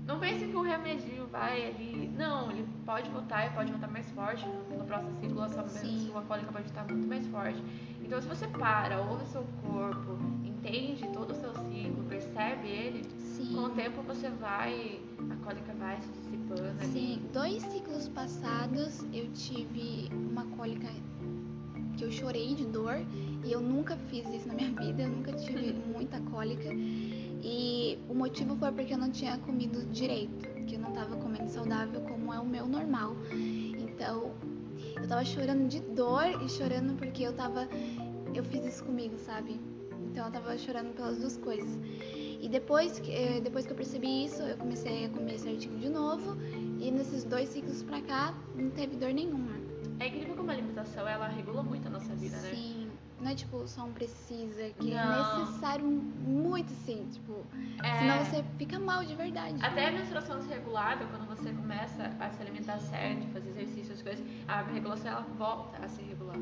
Não 0.08 0.20
pense 0.20 0.48
que 0.48 0.56
o 0.56 0.62
remédio 0.62 1.28
vai 1.28 1.68
ali. 1.68 2.10
Não, 2.18 2.50
ele 2.50 2.66
pode 2.86 3.10
voltar 3.10 3.46
e 3.46 3.50
pode 3.50 3.70
voltar 3.70 3.90
mais 3.90 4.10
forte. 4.12 4.48
No 4.48 4.86
próximo 4.86 5.12
ciclo, 5.20 5.42
a 5.42 5.50
sua, 5.50 5.68
sua 5.68 6.22
cólica 6.22 6.50
pode 6.50 6.68
estar 6.68 6.86
muito 6.86 7.06
mais 7.06 7.28
forte. 7.28 7.62
Então, 8.02 8.22
se 8.22 8.28
você 8.28 8.48
para, 8.48 9.02
ouve 9.02 9.26
o 9.26 9.28
seu 9.28 9.44
corpo, 9.62 10.18
entende 10.46 11.06
todo 11.10 11.32
o 11.32 11.36
seu 11.36 11.54
ciclo, 11.54 12.06
percebe 12.08 12.70
ele, 12.70 13.04
Sim. 13.18 13.54
com 13.54 13.64
o 13.64 13.70
tempo 13.72 14.02
você 14.02 14.30
vai. 14.30 15.02
A 15.30 15.36
cólica 15.44 15.74
vai 15.74 16.00
se 16.02 16.10
dissipando. 16.14 16.86
Sim, 16.86 17.16
ali. 17.16 17.30
dois 17.34 17.64
ciclos 17.64 18.08
passados 18.08 19.04
eu 19.12 19.30
tive 19.34 20.10
uma 20.14 20.46
cólica 20.56 20.88
que 21.98 22.06
eu 22.06 22.12
chorei 22.12 22.54
de 22.56 22.66
dor 22.66 22.96
e 23.44 23.52
eu 23.52 23.60
nunca 23.60 23.98
fiz 23.98 24.26
isso 24.34 24.48
na 24.48 24.54
minha 24.54 24.72
vida, 24.80 25.02
eu 25.02 25.10
nunca 25.10 25.34
tive 25.34 25.74
muita 25.74 26.22
cólica. 26.22 26.70
E 27.44 27.98
o 28.10 28.14
motivo 28.14 28.56
foi 28.58 28.72
porque 28.72 28.94
eu 28.94 28.98
não 28.98 29.12
tinha 29.12 29.38
comido 29.40 29.86
direito, 29.92 30.48
que 30.66 30.76
eu 30.76 30.80
não 30.80 30.92
tava 30.92 31.16
comendo 31.18 31.50
saudável 31.50 32.02
como 32.02 32.34
é 32.34 32.40
o 32.40 32.46
meu 32.46 32.68
normal. 32.68 33.16
Então, 33.32 34.34
eu 34.96 35.08
tava 35.08 35.24
chorando 35.24 35.68
de 35.68 35.80
dor 35.80 36.26
e 36.44 36.50
chorando 36.50 36.98
porque 36.98 37.24
eu 37.24 37.34
tava. 37.34 37.68
Eu 38.34 38.44
fiz 38.44 38.66
isso 38.66 38.84
comigo, 38.84 39.18
sabe? 39.18 39.60
Então 40.18 40.26
eu 40.26 40.32
tava 40.32 40.58
chorando 40.58 40.94
pelas 40.96 41.18
duas 41.18 41.38
coisas. 41.38 41.78
E 42.40 42.48
depois 42.50 43.00
que, 43.00 43.12
eh, 43.12 43.42
depois 43.42 43.66
que 43.66 43.72
eu 43.72 43.76
percebi 43.76 44.26
isso, 44.26 44.42
eu 44.42 44.58
comecei 44.58 45.06
a 45.06 45.10
comer 45.10 45.40
certinho 45.40 45.78
de 45.80 45.90
novo. 45.90 46.38
E 46.80 46.92
nesses 46.92 47.24
dois 47.24 47.50
ciclos 47.50 47.84
pra 47.84 48.02
cá, 48.02 48.34
não 48.56 48.70
teve 48.70 48.96
dor 48.96 49.14
nenhuma. 49.14 49.52
É 50.00 50.08
incrível 50.08 50.36
como 50.36 50.52
a 50.52 50.54
alimentação 50.54 51.08
ela 51.08 51.28
regula 51.28 51.64
muito 51.64 51.88
a 51.88 51.92
nossa 51.92 52.14
vida, 52.16 52.38
né? 52.38 52.52
Não 53.28 53.34
é 53.34 53.36
tipo 53.36 53.68
só 53.68 53.84
um 53.84 53.92
precisa, 53.92 54.70
que 54.80 54.92
Não. 54.92 55.36
é 55.36 55.40
necessário 55.42 55.86
muito 55.86 56.72
sim, 56.86 57.06
tipo. 57.12 57.46
É. 57.84 58.00
Senão 58.00 58.24
você 58.24 58.42
fica 58.58 58.80
mal 58.80 59.04
de 59.04 59.14
verdade. 59.16 59.58
Até 59.62 59.88
a 59.88 59.92
menstruação 59.92 60.38
desregulada, 60.40 61.06
quando 61.08 61.28
você 61.28 61.52
começa 61.52 62.04
a 62.22 62.30
se 62.30 62.42
alimentar 62.42 62.80
certo, 62.80 63.28
fazer 63.34 63.50
exercício, 63.50 63.94
as 63.94 64.02
coisas, 64.02 64.26
a 64.48 64.62
regulação 64.62 65.12
ela 65.12 65.28
volta 65.38 65.78
a 65.84 65.90
se 65.90 66.02
regular. 66.04 66.38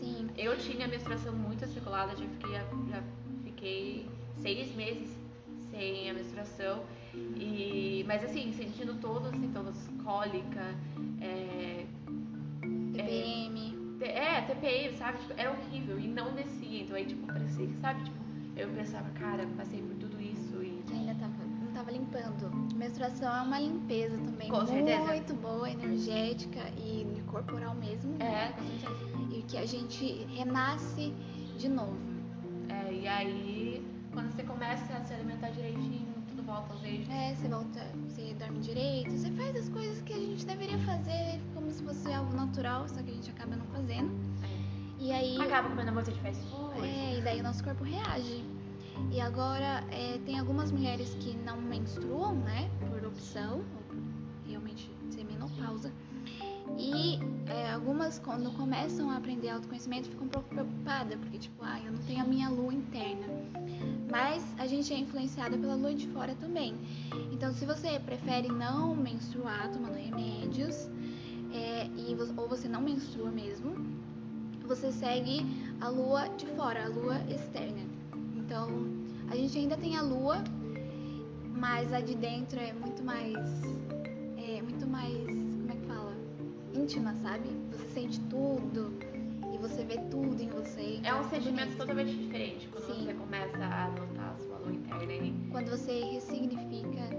Sim. 0.00 0.28
Eu 0.36 0.58
tinha 0.58 0.86
a 0.86 0.88
menstruação 0.88 1.32
muito 1.32 1.60
desregulada, 1.60 2.16
já 2.16 2.26
fiquei, 2.26 2.52
já 2.90 3.02
fiquei 3.44 4.10
seis 4.42 4.74
meses 4.74 5.16
sem 5.70 6.10
a 6.10 6.14
menstruação. 6.14 6.82
E, 7.36 8.02
mas 8.08 8.24
assim, 8.24 8.52
sentindo 8.54 8.94
todos 9.00 9.30
os 9.32 9.38
sintomas, 9.38 9.76
cólica, 10.02 10.74
é, 11.20 11.86
TPM. 12.92 13.53
T- 13.53 13.53
É, 14.08 14.40
TPM, 14.42 14.96
sabe? 14.96 15.18
Tipo, 15.18 15.34
era 15.36 15.50
horrível 15.50 15.98
e 15.98 16.08
não 16.08 16.32
descia. 16.32 16.82
Então 16.82 16.96
aí, 16.96 17.06
tipo, 17.06 17.26
parecia, 17.26 17.68
sabe? 17.80 18.04
Tipo, 18.04 18.16
eu 18.56 18.68
pensava, 18.68 19.08
cara, 19.10 19.46
passei 19.56 19.82
por 19.82 19.96
tudo 19.96 20.20
isso 20.20 20.62
e. 20.62 20.82
que 20.86 20.92
ainda 20.94 21.14
tava, 21.14 21.44
não 21.60 21.72
tava 21.72 21.90
limpando. 21.90 22.50
Menstruação 22.76 23.34
é 23.36 23.40
uma 23.42 23.58
limpeza 23.58 24.16
também 24.18 24.48
Com 24.48 24.66
certeza. 24.66 25.04
muito 25.04 25.34
boa, 25.34 25.68
energética 25.68 26.60
e 26.78 27.22
corporal 27.26 27.74
mesmo. 27.74 28.14
É, 28.20 28.28
né? 28.28 28.54
com 28.56 28.78
certeza. 28.78 29.34
E 29.34 29.42
que 29.42 29.56
a 29.58 29.66
gente 29.66 30.24
renasce 30.36 31.12
de 31.58 31.68
novo. 31.68 31.98
É, 32.68 32.92
e 32.92 33.08
aí, 33.08 33.86
quando 34.12 34.30
você 34.30 34.44
começa 34.44 34.94
a 34.94 35.02
se 35.02 35.12
alimentar 35.14 35.50
direitinho, 35.50 36.13
tudo 36.34 36.42
volta 36.42 36.72
aos 36.72 36.82
eixos. 36.82 37.08
É, 37.08 37.34
você 37.34 37.48
volta, 37.48 37.86
você 38.08 38.34
dorme 38.34 38.58
direito, 38.58 39.10
você 39.10 39.30
faz 39.30 39.56
as 39.56 39.68
coisas 39.68 40.02
que 40.02 40.12
a 40.12 40.18
gente 40.18 40.44
deveria 40.44 40.78
fazer 40.78 41.40
como 41.54 41.70
se 41.70 41.82
fosse 41.82 42.12
algo 42.12 42.34
natural, 42.34 42.88
só 42.88 43.02
que 43.02 43.10
a 43.10 43.14
gente 43.14 43.30
acaba 43.30 43.56
não 43.56 43.66
fazendo. 43.66 44.10
E 44.98 45.12
aí. 45.12 45.40
Acaba 45.40 45.68
comendo 45.68 45.92
muito 45.92 46.10
de 46.10 46.20
fast 46.20 46.42
food. 46.50 46.80
É, 46.80 47.18
e 47.18 47.22
daí 47.22 47.40
o 47.40 47.42
nosso 47.42 47.62
corpo 47.62 47.84
reage. 47.84 48.44
E 49.10 49.20
agora 49.20 49.84
é, 49.90 50.18
tem 50.24 50.38
algumas 50.38 50.70
mulheres 50.72 51.14
que 51.20 51.36
não 51.36 51.60
menstruam, 51.60 52.34
né? 52.36 52.68
Por 52.88 53.06
opção, 53.06 53.64
ou 53.90 53.96
realmente 54.48 54.90
ser 55.10 55.24
menopausa. 55.24 55.92
E 56.78 57.18
é, 57.46 57.72
algumas, 57.72 58.18
quando 58.18 58.50
começam 58.52 59.10
a 59.10 59.16
aprender 59.16 59.50
autoconhecimento, 59.50 60.08
ficam 60.08 60.26
um 60.26 60.30
pouco 60.30 60.48
preocupadas, 60.48 61.16
porque, 61.20 61.38
tipo, 61.38 61.62
ah, 61.62 61.78
eu 61.84 61.92
não 61.92 62.00
tenho 62.00 62.22
a 62.22 62.24
minha 62.24 62.48
lua 62.48 62.72
interna. 62.72 63.26
Gente 64.74 64.92
é 64.92 64.98
influenciada 64.98 65.56
pela 65.56 65.76
lua 65.76 65.94
de 65.94 66.08
fora 66.08 66.34
também. 66.34 66.74
Então, 67.30 67.54
se 67.54 67.64
você 67.64 67.96
prefere 68.00 68.48
não 68.48 68.92
menstruar 68.92 69.70
tomando 69.70 69.94
remédios, 69.94 70.90
é, 71.52 71.86
e, 71.96 72.16
ou 72.36 72.48
você 72.48 72.66
não 72.66 72.80
menstrua 72.80 73.30
mesmo, 73.30 73.72
você 74.66 74.90
segue 74.90 75.46
a 75.80 75.88
lua 75.88 76.26
de 76.30 76.46
fora, 76.56 76.86
a 76.86 76.88
lua 76.88 77.18
externa. 77.30 77.82
Então, 78.34 78.68
a 79.30 79.36
gente 79.36 79.56
ainda 79.56 79.76
tem 79.76 79.96
a 79.96 80.02
lua, 80.02 80.42
mas 81.56 81.92
a 81.92 82.00
de 82.00 82.16
dentro 82.16 82.58
é 82.58 82.72
muito 82.72 83.00
mais. 83.04 83.38
É 84.36 84.60
muito 84.60 84.88
mais. 84.88 85.14
Como 85.14 85.70
é 85.70 85.76
que 85.76 85.86
fala? 85.86 86.16
Íntima, 86.74 87.14
sabe? 87.22 87.48
Você 87.70 87.86
sente 87.94 88.18
tudo 88.22 88.92
e 89.54 89.58
você 89.58 89.84
vê 89.84 89.98
tudo 90.10 90.42
em 90.42 90.48
você. 90.48 90.96
então 90.98 91.10
É 91.10 91.14
um 91.14 91.18
muito 91.18 91.30
sentimento 91.30 91.66
bonito. 91.66 91.78
totalmente 91.78 92.12
diferente 92.16 92.68
quando 92.72 92.86
Sim. 92.86 93.04
você 93.04 93.14
começa 93.14 93.64
a 93.64 93.90
Quando 95.50 95.70
você 95.70 96.04
ressignifica 96.04 97.10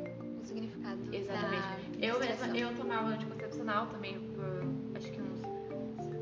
o 0.42 0.46
significado. 0.46 1.00
Exatamente. 1.14 1.66
Eu 2.02 2.20
mesma, 2.20 2.48
eu 2.58 2.76
tomava 2.76 3.10
anticoncepcional 3.10 3.88
também 3.88 4.20
por 4.34 4.66
acho 4.96 5.12
que 5.12 5.22
uns 5.22 5.42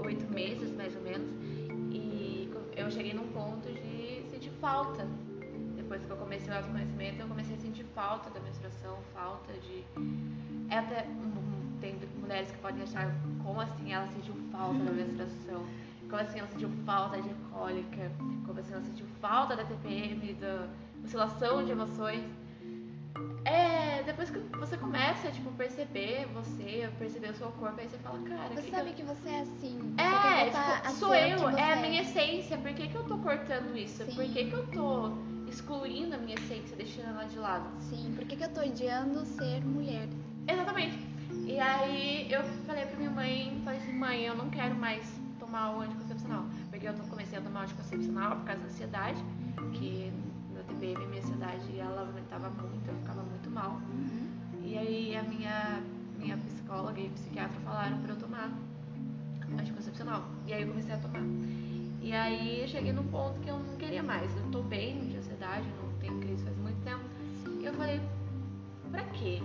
oito 0.06 0.32
meses, 0.34 0.72
mais 0.76 0.96
ou 0.96 1.02
menos. 1.02 1.30
E 1.92 2.50
eu 2.76 2.92
cheguei 2.92 3.14
num 3.14 3.28
ponto 3.28 3.68
de 3.72 4.24
sentir 4.30 4.52
falta. 4.60 5.08
Depois 5.76 6.04
que 6.06 6.12
eu 6.12 6.18
comecei 6.18 6.52
o 6.52 6.58
autoconhecimento, 6.58 7.22
eu 7.22 7.28
comecei 7.28 7.56
a 7.56 7.60
sentir 7.60 7.84
falta 7.96 8.30
da 8.30 8.40
menstruação, 8.40 8.98
falta 9.14 9.54
de. 9.54 9.84
É 10.70 10.78
até. 10.78 11.08
Tem 11.82 12.00
mulheres 12.18 12.50
que 12.50 12.58
podem 12.60 12.82
achar 12.84 13.14
como 13.44 13.60
assim 13.60 13.92
ela 13.92 14.08
sentiu 14.08 14.36
falta 14.52 14.80
da 14.84 14.92
menstruação. 14.92 15.66
Como 16.10 16.22
assim 16.22 16.40
ela 16.40 16.48
sentiu 16.48 16.70
falta 16.86 17.22
de 17.22 17.34
cólica. 17.52 18.12
Como 18.46 18.60
assim 18.60 18.74
ela 18.74 18.84
sentiu 18.84 19.06
falta 19.20 19.56
da 19.56 19.66
TPM, 19.66 20.34
da 20.36 20.70
oscilação 21.04 21.64
de 21.66 21.72
emoções. 21.72 22.24
É, 23.46 24.02
depois 24.04 24.30
que 24.30 24.40
você 24.58 24.78
começa, 24.78 25.30
tipo, 25.32 25.52
perceber 25.52 26.26
você, 26.34 26.90
perceber 26.98 27.32
o 27.32 27.36
seu 27.36 27.48
corpo, 27.52 27.80
aí 27.80 27.90
você 27.90 27.98
fala, 27.98 28.20
cara, 28.20 28.50
Você 28.56 28.62
que 28.64 28.72
sabe 28.72 28.90
que 28.92 28.96
que 28.96 29.04
você 29.04 29.30
é 29.30 29.42
assim. 29.42 29.96
eu... 29.98 30.04
É, 30.04 30.46
tipo, 30.86 30.92
sou 31.00 31.14
eu, 31.14 31.38
você 31.40 31.60
é 31.60 31.74
a 31.74 31.76
minha 31.76 32.02
essência, 32.02 32.58
por 32.58 32.74
que, 32.74 32.88
que 32.88 32.96
eu 32.96 33.04
tô 33.04 33.18
cortando 33.18 33.78
isso? 33.78 34.04
Sim. 34.06 34.16
Por 34.16 34.24
que, 34.26 34.46
que 34.46 34.54
eu 34.54 34.66
tô 34.68 35.12
excluindo 35.48 36.16
a 36.16 36.18
minha 36.18 36.36
essência, 36.36 36.76
deixando 36.78 37.10
ela 37.10 37.26
de 37.26 37.38
lado? 37.38 37.66
Sim, 37.82 38.14
por 38.16 38.26
que, 38.26 38.36
que 38.38 38.44
eu 38.46 38.50
tô 38.50 38.62
odiando 38.62 39.26
ser 39.26 39.62
mulher? 39.66 40.08
Exatamente. 40.48 40.98
E 41.46 41.60
aí 41.60 42.32
eu 42.32 42.44
falei 42.66 42.86
pra 42.86 42.96
minha 42.98 43.12
mãe, 43.12 43.62
falei 43.66 43.80
assim, 43.80 43.94
mãe, 43.94 44.24
eu 44.24 44.36
não 44.36 44.50
quero 44.50 44.74
mais 44.76 45.04
tomar 45.38 45.76
o 45.76 45.82
anticoncepcional. 45.82 46.46
Porque 46.70 46.88
eu 46.88 46.94
tô- 46.96 47.04
comecei 47.04 47.38
a 47.38 47.42
tomar 47.42 47.60
o 47.60 47.64
anticoncepcional 47.64 48.38
por 48.38 48.46
causa 48.46 48.62
da 48.62 48.68
ansiedade, 48.68 49.22
que 49.74 50.12
TPM 50.84 51.06
minha 51.08 51.22
ansiedade 51.22 51.80
ela 51.80 52.02
aumentava 52.02 52.50
muito, 52.50 52.90
eu 52.90 52.96
ficava 52.96 53.22
muito 53.24 53.50
mal. 53.50 53.80
E 54.62 54.78
aí 54.78 55.16
a 55.16 55.24
minha, 55.24 55.82
minha 56.18 56.38
psicóloga 56.38 57.00
e 57.00 57.10
psiquiatra 57.10 57.58
falaram 57.62 57.98
pra 58.00 58.14
eu 58.14 58.18
tomar 58.18 58.52
anticoncepcional. 59.58 60.26
E 60.46 60.54
aí 60.54 60.64
eu 60.64 60.68
comecei 60.68 60.94
a 60.94 60.98
tomar. 60.98 61.22
E 62.02 62.12
aí 62.12 62.62
eu 62.62 62.68
cheguei 62.68 62.92
num 62.92 63.08
ponto 63.08 63.40
que 63.40 63.50
eu 63.50 63.58
não 63.58 63.78
queria 63.78 64.04
mais. 64.04 64.36
Eu 64.36 64.44
tô 64.52 64.62
bem 64.62 65.08
de 65.08 65.18
ansiedade, 65.18 65.66
não 65.82 65.94
tenho 66.00 66.20
crise 66.20 66.44
faz 66.44 66.58
muito 66.58 66.84
tempo. 66.84 67.04
E 67.62 67.66
eu 67.66 67.74
falei, 67.74 68.02
pra 68.92 69.04
quê? 69.06 69.42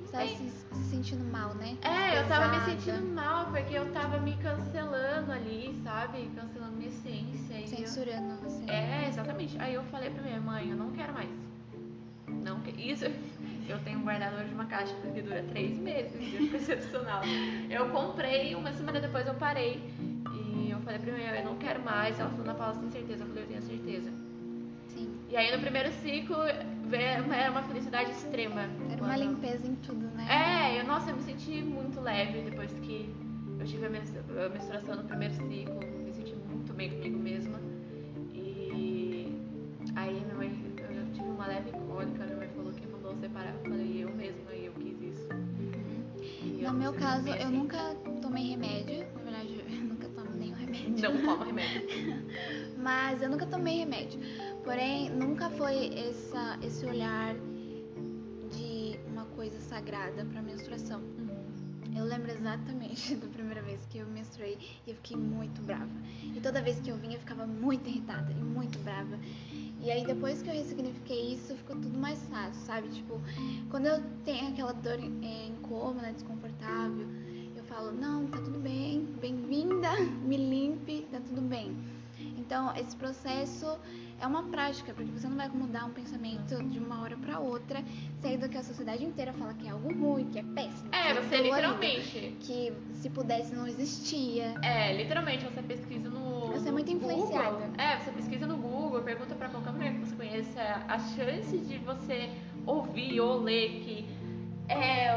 Você 0.00 0.16
tava 0.16 0.28
se, 0.28 0.50
se 0.50 0.84
sentindo 0.90 1.24
mal, 1.30 1.54
né? 1.54 1.78
É, 1.82 2.18
eu 2.18 2.26
tava 2.26 2.48
me 2.48 2.58
Pesada, 2.58 2.80
sentindo 2.80 3.14
mal, 3.14 3.46
porque 3.46 3.74
eu 3.74 3.92
tava 3.92 4.18
me 4.18 4.36
cancelando 4.38 5.30
ali, 5.30 5.80
sabe? 5.84 6.28
Cancelando 6.34 6.72
minha 6.72 6.88
essência. 6.88 7.54
E 7.54 7.59
eu... 7.59 7.59
Censurando 7.76 8.36
você. 8.42 8.70
É, 8.70 9.06
exatamente. 9.08 9.56
Aí 9.58 9.74
eu 9.74 9.82
falei 9.84 10.10
pra 10.10 10.22
minha 10.22 10.40
mãe, 10.40 10.70
eu 10.70 10.76
não 10.76 10.90
quero 10.90 11.12
mais. 11.12 11.28
Não 12.28 12.60
que... 12.60 12.70
Isso, 12.70 13.04
eu 13.68 13.78
tenho 13.80 13.98
um 13.98 14.04
guardador 14.04 14.44
de 14.44 14.54
uma 14.54 14.64
caixa 14.66 14.94
que 15.12 15.22
dura 15.22 15.42
três 15.44 15.78
meses 15.78 16.20
de 16.20 16.36
anticoncepcional. 16.36 17.22
Eu 17.68 17.90
comprei, 17.90 18.54
uma 18.54 18.72
semana 18.72 19.00
depois 19.00 19.26
eu 19.26 19.34
parei. 19.34 19.82
E 20.32 20.70
eu 20.70 20.80
falei 20.80 20.98
pra 20.98 21.12
minha 21.12 21.30
mãe, 21.30 21.38
eu 21.40 21.44
não 21.44 21.56
quero 21.56 21.82
mais. 21.82 22.18
Ela 22.18 22.30
falou, 22.30 22.46
na 22.46 22.54
Paula, 22.54 22.74
você 22.74 22.80
tem 22.80 22.90
certeza? 22.90 23.24
Eu 23.24 23.28
falei, 23.28 23.44
eu 23.44 23.48
tenho 23.48 23.62
certeza. 23.62 24.10
Sim. 24.88 25.14
E 25.28 25.36
aí 25.36 25.54
no 25.54 25.60
primeiro 25.60 25.92
ciclo, 25.92 26.36
era 26.42 27.50
uma 27.50 27.62
felicidade 27.62 28.10
extrema. 28.10 28.62
Era 28.90 29.02
uma 29.02 29.16
limpeza 29.16 29.66
em 29.66 29.74
tudo, 29.76 30.06
né? 30.16 30.26
É, 30.28 30.80
eu, 30.80 30.84
nossa, 30.84 31.10
eu 31.10 31.16
me 31.16 31.22
senti 31.22 31.62
muito 31.62 32.00
leve 32.00 32.42
depois 32.42 32.72
que 32.80 33.14
eu 33.58 33.66
tive 33.66 33.86
a 33.86 33.90
menstruação 34.48 34.96
no 34.96 35.04
primeiro 35.04 35.34
ciclo. 35.34 35.80
Bem 36.80 36.88
comigo 36.88 37.18
mesma. 37.18 37.60
E 38.32 39.36
aí 39.96 40.14
minha 40.14 40.34
mãe, 40.34 40.74
eu 40.78 41.12
tive 41.12 41.28
uma 41.28 41.46
leve 41.46 41.72
cólica, 41.72 42.24
minha 42.24 42.38
mãe 42.38 42.48
falou 42.48 42.72
que 42.72 42.86
mandou 42.86 43.14
separar. 43.16 43.52
Eu 43.54 43.60
falei, 43.70 44.02
eu 44.04 44.14
mesma, 44.16 44.50
e 44.54 44.64
eu 44.64 44.72
quis 44.72 44.98
isso. 45.02 45.28
Eu 46.58 46.72
No 46.72 46.78
meu 46.78 46.92
me 46.92 46.98
caso, 46.98 47.28
eu 47.28 47.34
assim. 47.34 47.54
nunca 47.54 47.94
tomei 48.22 48.44
remédio. 48.44 49.06
Na 49.14 49.20
verdade, 49.20 49.60
eu 49.70 49.80
nunca 49.88 50.08
tomo 50.08 50.30
nenhum 50.30 50.54
remédio. 50.54 51.02
Não 51.02 51.20
toma 51.20 51.44
remédio. 51.44 51.88
Mas 52.82 53.20
eu 53.20 53.28
nunca 53.28 53.44
tomei 53.44 53.80
remédio. 53.80 54.18
Porém, 54.64 55.10
nunca 55.10 55.50
foi 55.50 55.92
essa, 55.94 56.58
esse 56.62 56.86
olhar 56.86 57.34
de 58.56 58.98
uma 59.06 59.26
coisa 59.36 59.60
sagrada 59.60 60.24
pra 60.24 60.40
menstruação. 60.40 61.02
Eu 61.96 62.04
lembro 62.04 62.30
exatamente 62.30 63.14
da 63.16 63.26
primeira 63.28 63.62
vez 63.62 63.84
que 63.86 63.98
eu 63.98 64.06
menstruei 64.06 64.58
e 64.86 64.90
eu 64.90 64.96
fiquei 64.96 65.16
muito 65.16 65.60
brava. 65.62 65.90
E 66.22 66.40
toda 66.40 66.62
vez 66.62 66.80
que 66.80 66.90
eu 66.90 66.96
vinha 66.96 67.16
eu 67.16 67.20
ficava 67.20 67.46
muito 67.46 67.88
irritada 67.88 68.30
e 68.30 68.34
muito 68.34 68.78
brava. 68.80 69.18
E 69.82 69.90
aí 69.90 70.04
depois 70.04 70.42
que 70.42 70.50
eu 70.50 70.54
ressignifiquei 70.54 71.34
isso, 71.34 71.56
ficou 71.56 71.76
tudo 71.76 71.98
mais 71.98 72.22
fácil, 72.28 72.60
sabe? 72.66 72.88
Tipo, 72.88 73.20
quando 73.70 73.86
eu 73.86 74.02
tenho 74.24 74.48
aquela 74.48 74.72
dor 74.72 74.98
é, 74.98 75.46
incômoda, 75.46 76.12
desconfortável, 76.12 77.06
eu 77.56 77.64
falo, 77.64 77.90
não, 77.92 78.26
tá 78.26 78.38
tudo 78.38 78.58
bem, 78.58 79.06
bem-vinda, 79.20 79.88
me 80.22 80.36
limpe, 80.36 81.06
tá 81.10 81.18
tudo 81.20 81.40
bem. 81.40 81.74
Então, 82.36 82.74
esse 82.76 82.94
processo 82.96 83.78
é 84.20 84.26
uma 84.26 84.42
prática, 84.44 84.92
porque 84.92 85.10
você 85.10 85.26
não 85.26 85.36
vai 85.36 85.48
mudar 85.48 85.86
um 85.86 85.90
pensamento 85.90 86.62
de 86.64 86.78
uma 86.78 87.02
hora 87.02 87.16
para 87.16 87.38
outra, 87.38 87.82
sendo 88.20 88.48
que 88.48 88.58
a 88.58 88.62
sociedade 88.62 89.04
inteira 89.04 89.32
fala 89.32 89.54
que 89.54 89.66
é 89.66 89.70
algo 89.70 89.92
ruim, 89.92 90.26
que 90.30 90.38
é 90.38 90.42
péssimo. 90.42 90.90
É, 90.92 91.14
que 91.14 91.14
você 91.14 91.36
dolorido, 91.38 91.42
literalmente. 91.42 92.36
Que 92.40 92.72
se 92.94 93.08
pudesse 93.10 93.54
não 93.54 93.66
existia. 93.66 94.54
É, 94.62 94.94
literalmente 94.94 95.44
você 95.44 95.62
pesquisa 95.62 96.08
no. 96.08 96.52
Você 96.52 96.68
é 96.68 96.72
muito 96.72 96.90
influenciada. 96.90 97.50
Google. 97.50 97.74
É, 97.78 97.98
você 97.98 98.10
pesquisa 98.10 98.46
no 98.46 98.56
Google, 98.56 99.02
pergunta 99.02 99.34
pra 99.34 99.48
qualquer 99.48 99.72
mulher 99.72 99.94
que 99.94 100.00
você 100.00 100.16
conheça 100.16 100.60
a 100.86 100.98
chance 100.98 101.56
de 101.56 101.78
você 101.78 102.30
ouvir 102.66 103.20
ou 103.20 103.40
ler 103.40 103.80
que 103.80 104.06
é 104.68 105.08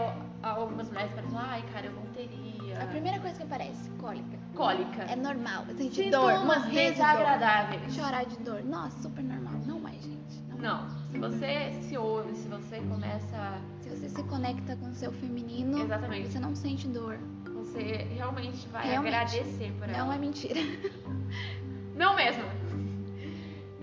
algumas 0.42 0.90
mulheres 0.90 1.12
falam, 1.14 1.32
ai 1.36 1.64
cara, 1.74 1.88
eu 1.88 1.94
não 1.94 2.06
teria. 2.08 2.82
A 2.82 2.88
primeira 2.88 3.20
coisa 3.20 3.38
que 3.38 3.44
aparece, 3.44 3.90
cólica. 3.92 4.43
Cólica. 4.56 5.04
É 5.04 5.16
normal, 5.16 5.66
eu 5.70 5.76
sentir 5.76 6.12
dor, 6.12 6.32
Sintomas 6.32 6.60
morrer 6.60 6.70
de 6.70 6.76
dor. 6.76 6.92
desagradáveis. 6.92 7.96
Chorar 7.96 8.26
de 8.26 8.38
dor. 8.38 8.64
Nossa, 8.64 9.02
super 9.02 9.24
normal. 9.24 9.54
Não 9.66 9.88
é, 9.88 9.94
gente. 9.94 10.42
Não. 10.48 10.58
Não, 10.60 10.90
se 11.12 11.18
você 11.18 11.72
se 11.82 11.98
ouve, 11.98 12.34
se 12.36 12.48
você 12.48 12.80
começa. 12.82 13.60
Se 13.82 13.90
você 13.90 14.10
se 14.10 14.24
conecta 14.24 14.76
com 14.78 14.90
o 14.90 14.94
seu 14.94 15.12
feminino, 15.12 15.80
Exatamente. 15.80 16.30
você 16.32 16.40
não 16.40 16.56
sente 16.56 16.88
dor. 16.88 17.18
Você 17.56 18.08
realmente 18.16 18.68
vai 18.70 18.88
Realmente. 18.88 19.16
agradecer 19.16 19.74
por 19.80 19.90
ela. 19.90 19.98
Não 20.06 20.14
é 20.14 20.18
mentira. 20.18 20.60
Não 21.96 22.16
mesmo. 22.16 22.44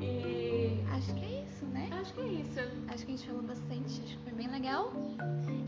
E 0.01 0.81
Acho 0.93 1.15
que 1.15 1.25
é 1.25 1.43
isso, 1.45 1.65
né? 1.67 1.89
acho 2.01 2.13
que 2.15 2.21
é 2.21 2.27
isso. 2.27 2.61
Acho 2.89 3.07
que 3.07 3.13
a 3.13 3.17
gente 3.17 3.27
falou 3.27 3.43
bastante, 3.43 3.85
acho 4.03 4.17
que 4.19 4.25
foi 4.25 4.33
bem 4.33 4.49
legal. 4.49 4.93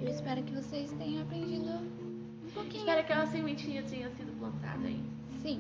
Eu 0.00 0.09
espero 0.09 0.42
que 0.42 0.52
vocês 0.54 0.90
tenham 0.92 1.23
aprendido 1.23 1.71
pouquinho. 2.54 2.80
Espero 2.80 3.06
que 3.06 3.12
a 3.12 3.26
sementinha 3.26 3.82
tenha 3.82 4.11
sido 4.11 4.32
plantada 4.38 4.87
aí. 4.87 5.02
Sim. 5.42 5.59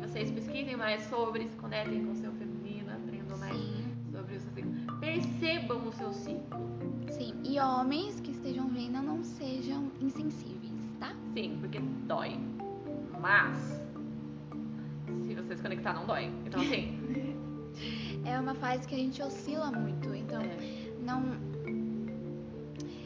Vocês 0.00 0.30
pesquisem 0.30 0.76
mais 0.76 1.02
sobre, 1.04 1.48
se 1.48 1.56
conectem 1.56 2.04
com 2.04 2.12
o 2.12 2.16
seu 2.16 2.32
feminino, 2.32 2.90
aprendam 2.92 3.38
mais 3.38 3.56
Sim. 3.56 3.84
sobre 4.10 4.36
o 4.36 4.40
seu 4.40 4.52
ciclo. 4.52 4.98
Percebam 4.98 5.88
o 5.88 5.92
seu 5.92 6.12
ciclo. 6.12 6.70
Sim. 7.10 7.34
E 7.44 7.60
homens 7.60 8.20
que 8.20 8.32
estejam 8.32 8.68
vendo, 8.68 9.00
não 9.02 9.22
sejam 9.22 9.90
insensíveis, 10.00 10.72
tá? 10.98 11.14
Sim, 11.34 11.58
porque 11.60 11.78
dói. 12.06 12.36
Mas 13.20 13.80
se 15.24 15.34
você 15.34 15.56
se 15.56 15.62
conectar, 15.62 15.94
não 15.94 16.06
dói. 16.06 16.32
Então 16.46 16.60
assim. 16.60 17.42
É 18.24 18.38
uma 18.38 18.54
fase 18.54 18.86
que 18.86 18.94
a 18.94 18.98
gente 18.98 19.20
oscila 19.22 19.72
muito, 19.72 20.14
então 20.14 20.40
é. 20.40 20.56
não. 21.00 21.22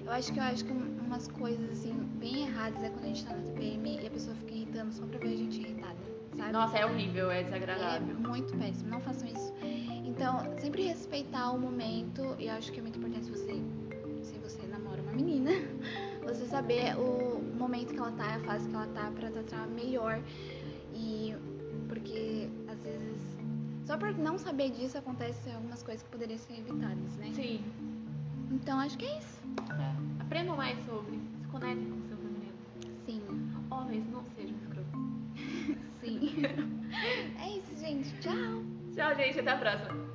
Eu 0.06 0.12
acho 0.12 0.32
que 0.32 0.38
eu 0.38 0.42
acho 0.44 0.64
que 0.64 0.72
um- 0.72 1.00
umas 1.04 1.26
coisas 1.28 1.68
assim 1.70 1.92
bem 2.20 2.42
erradas 2.46 2.80
é 2.82 2.88
quando 2.90 3.04
a 3.04 3.08
gente 3.08 3.24
tá 3.26 3.34
na 3.36 3.42
TPM 3.42 3.98
e 4.02 4.06
a 4.06 4.10
pessoa 4.10 4.36
fica 4.36 4.54
irritando 4.54 4.92
só 4.92 5.04
pra 5.04 5.18
ver 5.18 5.32
a 5.34 5.36
gente 5.36 5.60
irritada, 5.60 5.96
sabe? 6.36 6.52
Nossa, 6.52 6.78
é 6.78 6.86
horrível, 6.86 7.30
é 7.30 7.42
desagradável. 7.42 8.08
É 8.10 8.14
muito 8.28 8.56
péssimo, 8.56 8.88
não 8.88 9.00
façam 9.00 9.28
isso. 9.28 9.52
Então, 10.04 10.56
sempre 10.58 10.82
respeitar 10.84 11.50
o 11.50 11.58
momento, 11.58 12.22
e 12.38 12.46
eu 12.46 12.52
acho 12.54 12.70
que 12.72 12.78
é 12.78 12.82
muito 12.82 12.98
importante 12.98 13.28
você, 13.30 13.60
se 14.22 14.38
você 14.38 14.64
namora 14.68 15.02
uma 15.02 15.12
menina, 15.12 15.50
você 16.22 16.46
saber 16.46 16.96
o 16.96 17.40
momento 17.58 17.92
que 17.92 17.98
ela 17.98 18.12
tá, 18.12 18.36
a 18.36 18.40
fase 18.40 18.68
que 18.68 18.74
ela 18.74 18.86
tá, 18.86 19.10
pra 19.10 19.30
tratar 19.30 19.66
melhor. 19.66 20.22
E 20.94 21.34
porque 21.88 22.48
às 22.68 22.80
vezes, 22.80 23.20
só 23.84 23.98
por 23.98 24.16
não 24.16 24.38
saber 24.38 24.70
disso, 24.70 24.96
acontecem 24.96 25.52
algumas 25.52 25.82
coisas 25.82 26.02
que 26.04 26.08
poderiam 26.10 26.38
ser 26.38 26.54
evitadas, 26.54 27.16
né? 27.16 27.32
Sim. 27.34 27.60
Então, 28.52 28.78
acho 28.78 28.96
que 28.96 29.04
é 29.04 29.18
isso. 29.18 29.45
É. 29.78 30.22
Aprendam 30.22 30.56
mais 30.56 30.78
sobre. 30.84 31.18
Se 31.40 31.48
conectem 31.48 31.90
com 31.90 31.98
o 31.98 32.08
seu 32.08 32.16
feminino. 32.16 32.52
Sim, 33.04 33.22
Homens, 33.70 34.04
não 34.10 34.24
sejam 34.36 34.56
escrotos. 34.56 34.92
sim. 36.00 36.42
é 37.40 37.58
isso, 37.58 37.78
gente. 37.78 38.12
Tchau! 38.20 38.62
Tchau, 38.94 39.14
gente. 39.16 39.40
Até 39.40 39.50
a 39.50 39.56
próxima. 39.58 40.05